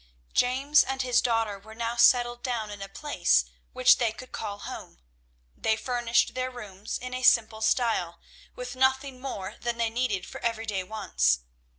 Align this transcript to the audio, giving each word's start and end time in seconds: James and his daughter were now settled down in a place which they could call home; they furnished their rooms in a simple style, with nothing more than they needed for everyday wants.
James 0.33 0.83
and 0.83 1.03
his 1.03 1.21
daughter 1.21 1.59
were 1.59 1.75
now 1.75 1.95
settled 1.95 2.41
down 2.41 2.71
in 2.71 2.81
a 2.81 2.89
place 2.89 3.45
which 3.71 3.99
they 3.99 4.11
could 4.11 4.31
call 4.31 4.57
home; 4.57 4.97
they 5.55 5.75
furnished 5.75 6.33
their 6.33 6.49
rooms 6.49 6.97
in 6.97 7.13
a 7.13 7.21
simple 7.21 7.61
style, 7.61 8.19
with 8.55 8.75
nothing 8.75 9.21
more 9.21 9.57
than 9.61 9.77
they 9.77 9.91
needed 9.91 10.25
for 10.25 10.39
everyday 10.41 10.81
wants. 10.83 11.41